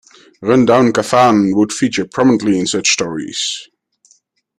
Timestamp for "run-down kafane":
0.41-1.53